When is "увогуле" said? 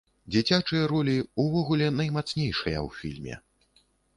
1.45-1.91